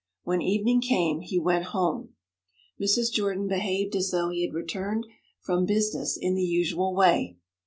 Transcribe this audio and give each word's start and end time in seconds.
When 0.23 0.41
evening 0.41 0.81
came 0.81 1.19
he 1.21 1.37
went 1.37 1.65
home. 1.77 2.15
Mrs. 2.81 3.11
Jordan 3.11 3.47
behaved 3.47 3.95
as 3.95 4.09
though 4.09 4.29
he 4.31 4.43
had 4.43 4.55
returned 4.55 5.05
from 5.41 5.67
business 5.67 6.17
in 6.19 6.33
the 6.33 6.41
usual 6.41 6.95
way. 6.95 7.37